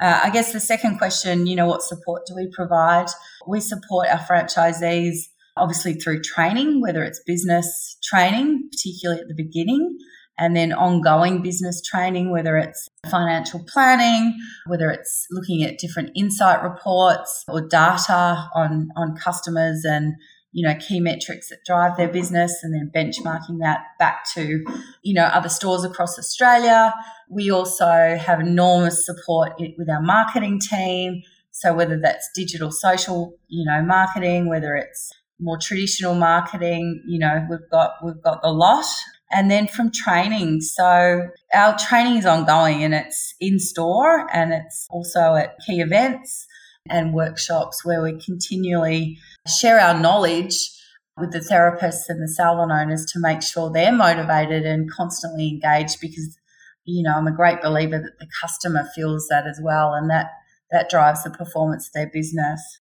Uh, 0.00 0.20
I 0.24 0.30
guess 0.30 0.52
the 0.52 0.60
second 0.60 0.98
question, 0.98 1.46
you 1.46 1.56
know, 1.56 1.66
what 1.66 1.82
support 1.82 2.22
do 2.26 2.34
we 2.36 2.48
provide? 2.54 3.08
We 3.48 3.60
support 3.60 4.08
our 4.08 4.18
franchisees 4.18 5.16
obviously 5.58 5.94
through 5.94 6.22
training, 6.22 6.80
whether 6.80 7.02
it's 7.02 7.20
business 7.26 7.98
training, 8.04 8.68
particularly 8.72 9.20
at 9.20 9.28
the 9.28 9.34
beginning, 9.34 9.98
and 10.38 10.56
then 10.56 10.72
ongoing 10.72 11.42
business 11.42 11.82
training, 11.82 12.30
whether 12.30 12.56
it's 12.56 12.88
financial 13.10 13.64
planning, 13.66 14.38
whether 14.66 14.90
it's 14.90 15.26
looking 15.30 15.64
at 15.64 15.78
different 15.78 16.10
insight 16.14 16.62
reports 16.62 17.44
or 17.48 17.60
data 17.60 18.48
on, 18.54 18.88
on 18.96 19.16
customers 19.16 19.84
and 19.84 20.14
you 20.52 20.66
know 20.66 20.74
key 20.76 20.98
metrics 20.98 21.50
that 21.50 21.58
drive 21.66 21.96
their 21.96 22.08
business 22.08 22.62
and 22.62 22.72
then 22.72 22.90
benchmarking 22.94 23.58
that 23.60 23.80
back 23.98 24.24
to 24.32 24.64
you 25.02 25.14
know 25.14 25.24
other 25.24 25.48
stores 25.48 25.84
across 25.84 26.18
Australia. 26.18 26.94
We 27.28 27.50
also 27.50 28.16
have 28.16 28.40
enormous 28.40 29.04
support 29.04 29.52
with 29.76 29.90
our 29.90 30.00
marketing 30.00 30.60
team. 30.60 31.22
So 31.50 31.74
whether 31.74 32.00
that's 32.00 32.30
digital 32.34 32.70
social 32.70 33.34
you 33.48 33.64
know 33.66 33.82
marketing 33.82 34.48
whether 34.48 34.74
it's 34.74 35.12
more 35.40 35.58
traditional 35.58 36.14
marketing 36.14 37.02
you 37.06 37.18
know 37.18 37.46
we've 37.50 37.70
got 37.70 37.92
we've 38.02 38.22
got 38.22 38.40
the 38.42 38.48
lot 38.48 38.86
and 39.30 39.50
then 39.50 39.66
from 39.66 39.90
training. 39.90 40.60
So 40.60 41.28
our 41.54 41.78
training 41.78 42.18
is 42.18 42.26
ongoing 42.26 42.82
and 42.82 42.94
it's 42.94 43.34
in 43.40 43.58
store 43.58 44.26
and 44.32 44.52
it's 44.52 44.86
also 44.90 45.34
at 45.34 45.56
key 45.66 45.80
events 45.80 46.46
and 46.88 47.12
workshops 47.12 47.84
where 47.84 48.02
we 48.02 48.18
continually 48.18 49.18
share 49.46 49.78
our 49.78 49.98
knowledge 49.98 50.70
with 51.18 51.32
the 51.32 51.40
therapists 51.40 52.08
and 52.08 52.22
the 52.22 52.28
salon 52.28 52.70
owners 52.70 53.04
to 53.12 53.18
make 53.20 53.42
sure 53.42 53.70
they're 53.70 53.92
motivated 53.92 54.64
and 54.64 54.90
constantly 54.90 55.48
engaged 55.48 56.00
because 56.00 56.38
you 56.84 57.02
know 57.02 57.14
I'm 57.16 57.26
a 57.26 57.34
great 57.34 57.60
believer 57.60 57.98
that 57.98 58.18
the 58.20 58.28
customer 58.40 58.84
feels 58.94 59.26
that 59.28 59.46
as 59.46 59.60
well 59.62 59.92
and 59.94 60.08
that 60.10 60.28
that 60.70 60.88
drives 60.88 61.24
the 61.24 61.30
performance 61.30 61.88
of 61.88 61.92
their 61.94 62.10
business. 62.10 62.80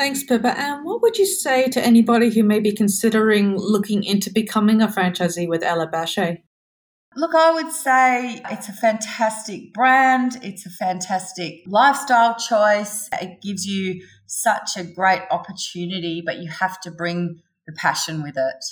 Thanks, 0.00 0.24
Pippa. 0.24 0.58
And 0.58 0.82
what 0.86 1.02
would 1.02 1.18
you 1.18 1.26
say 1.26 1.68
to 1.68 1.84
anybody 1.84 2.30
who 2.30 2.42
may 2.42 2.58
be 2.58 2.72
considering 2.72 3.54
looking 3.58 4.02
into 4.02 4.32
becoming 4.32 4.80
a 4.80 4.88
franchisee 4.88 5.46
with 5.46 5.62
Ella 5.62 5.88
Bache? 5.88 6.38
Look, 7.16 7.34
I 7.34 7.52
would 7.52 7.70
say 7.70 8.40
it's 8.50 8.70
a 8.70 8.72
fantastic 8.72 9.74
brand. 9.74 10.38
It's 10.42 10.64
a 10.64 10.70
fantastic 10.70 11.60
lifestyle 11.66 12.34
choice. 12.36 13.10
It 13.20 13.42
gives 13.42 13.66
you 13.66 14.02
such 14.24 14.70
a 14.78 14.84
great 14.84 15.20
opportunity, 15.30 16.22
but 16.24 16.38
you 16.38 16.48
have 16.48 16.80
to 16.80 16.90
bring 16.90 17.42
the 17.66 17.74
passion 17.74 18.22
with 18.22 18.38
it. 18.38 18.64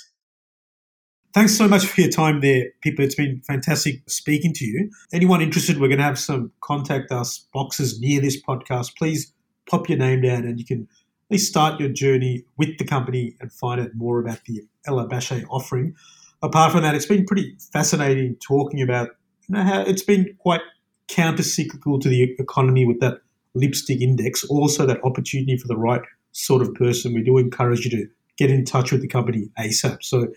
Thanks 1.35 1.55
so 1.55 1.67
much 1.67 1.85
for 1.85 2.01
your 2.01 2.09
time 2.09 2.41
there, 2.41 2.71
Pippa. 2.81 3.03
It's 3.03 3.13
been 3.13 3.43
fantastic 3.45 4.01
speaking 4.09 4.51
to 4.55 4.65
you. 4.65 4.89
Anyone 5.13 5.43
interested, 5.43 5.79
we're 5.79 5.89
going 5.89 5.99
to 5.99 6.05
have 6.05 6.17
some 6.17 6.53
contact 6.63 7.11
us 7.11 7.45
boxes 7.53 7.99
near 7.99 8.19
this 8.19 8.41
podcast. 8.41 8.97
Please 8.97 9.31
pop 9.69 9.87
your 9.87 9.99
name 9.99 10.21
down 10.21 10.45
and 10.45 10.57
you 10.57 10.65
can 10.65 10.87
least 11.29 11.47
start 11.47 11.79
your 11.79 11.89
journey 11.89 12.43
with 12.57 12.77
the 12.77 12.85
company 12.85 13.35
and 13.39 13.51
find 13.51 13.79
out 13.79 13.89
more 13.95 14.19
about 14.19 14.43
the 14.45 14.61
Ella 14.87 15.07
Bache 15.07 15.43
offering. 15.49 15.95
Apart 16.41 16.71
from 16.71 16.83
that, 16.83 16.95
it's 16.95 17.05
been 17.05 17.25
pretty 17.25 17.55
fascinating 17.71 18.35
talking 18.35 18.81
about 18.81 19.09
you 19.47 19.55
know, 19.55 19.63
how 19.63 19.81
it's 19.81 20.03
been 20.03 20.35
quite 20.39 20.61
counter 21.07 21.43
cyclical 21.43 21.99
to 21.99 22.09
the 22.09 22.35
economy 22.39 22.85
with 22.85 22.99
that 22.99 23.21
lipstick 23.53 24.01
index, 24.01 24.43
also 24.45 24.85
that 24.85 25.03
opportunity 25.03 25.57
for 25.57 25.67
the 25.67 25.77
right 25.77 26.01
sort 26.31 26.61
of 26.61 26.73
person. 26.75 27.13
We 27.13 27.23
do 27.23 27.37
encourage 27.37 27.85
you 27.85 27.91
to 27.91 28.07
get 28.37 28.49
in 28.49 28.63
touch 28.63 28.91
with 28.91 29.01
the 29.01 29.07
company 29.07 29.49
ASAP. 29.59 30.03
So 30.03 30.27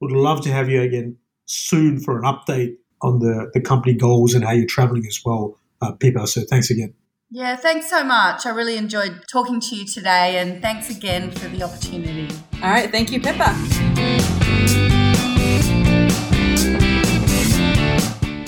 would 0.00 0.12
love 0.12 0.42
to 0.42 0.52
have 0.52 0.68
you 0.68 0.80
again 0.80 1.16
soon 1.46 1.98
for 1.98 2.18
an 2.18 2.24
update 2.24 2.76
on 3.02 3.18
the, 3.20 3.50
the 3.54 3.60
company 3.60 3.94
goals 3.94 4.34
and 4.34 4.44
how 4.44 4.52
you're 4.52 4.66
traveling 4.66 5.06
as 5.06 5.20
well, 5.24 5.58
uh, 5.80 5.92
Pippa. 5.92 6.26
So 6.26 6.42
thanks 6.42 6.70
again. 6.70 6.94
Yeah, 7.30 7.56
thanks 7.56 7.90
so 7.90 8.02
much. 8.02 8.46
I 8.46 8.50
really 8.50 8.78
enjoyed 8.78 9.22
talking 9.30 9.60
to 9.60 9.76
you 9.76 9.84
today, 9.84 10.38
and 10.38 10.62
thanks 10.62 10.88
again 10.88 11.30
for 11.30 11.48
the 11.48 11.62
opportunity. 11.62 12.34
All 12.62 12.70
right, 12.70 12.90
thank 12.90 13.12
you, 13.12 13.20
Pippa. 13.20 13.54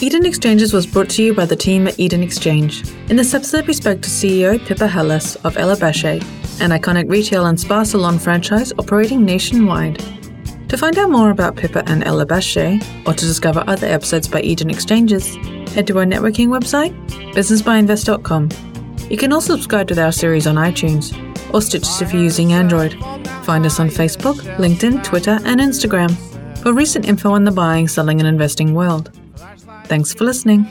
Eden 0.03 0.25
Exchanges 0.25 0.73
was 0.73 0.87
brought 0.87 1.11
to 1.11 1.23
you 1.23 1.35
by 1.35 1.45
the 1.45 1.57
team 1.57 1.87
at 1.89 2.01
Eden 2.01 2.23
Exchange. 2.23 2.89
In 3.11 3.17
this 3.17 3.35
episode, 3.35 3.67
we 3.67 3.75
spoke 3.75 4.01
to 4.01 4.09
CEO 4.09 4.59
Pippa 4.65 4.89
Hallas 4.89 5.37
of 5.45 5.59
Ella 5.59 5.77
Bache, 5.77 6.23
an 6.63 6.71
iconic 6.71 7.11
retail 7.11 7.45
and 7.45 7.61
spa 7.61 7.83
salon 7.83 8.19
franchise 8.19 8.73
operating 8.79 9.27
nationwide. 9.27 10.03
To 10.71 10.79
find 10.79 10.97
out 10.97 11.11
more 11.11 11.29
about 11.31 11.57
Pippa 11.57 11.87
and 11.87 12.03
Ella 12.05 12.25
Bache, 12.25 12.81
or 13.07 13.13
to 13.13 13.27
discover 13.27 13.63
other 13.67 13.89
episodes 13.89 14.27
by 14.27 14.41
Eden 14.41 14.71
Exchanges, 14.71 15.35
head 15.75 15.87
to 15.89 15.99
our 15.99 16.07
networking 16.07 16.49
website, 16.49 16.97
businessbyinvest.com. 17.35 18.70
You 19.11 19.17
can 19.17 19.33
also 19.33 19.57
subscribe 19.57 19.89
to 19.89 20.01
our 20.01 20.13
series 20.13 20.47
on 20.47 20.55
iTunes 20.55 21.13
or 21.53 21.61
Stitcher 21.61 22.05
if 22.05 22.13
you're 22.13 22.23
using 22.23 22.53
Android. 22.53 22.93
Find 23.43 23.67
us 23.67 23.81
on 23.81 23.89
Facebook, 23.89 24.37
LinkedIn, 24.57 25.03
Twitter, 25.03 25.41
and 25.45 25.61
Instagram 25.61 26.17
for 26.59 26.73
recent 26.73 27.09
info 27.09 27.33
on 27.33 27.43
the 27.43 27.51
buying, 27.51 27.89
selling, 27.89 28.21
and 28.21 28.29
investing 28.29 28.73
world. 28.73 29.11
Thanks 29.87 30.15
for 30.15 30.23
listening. 30.23 30.71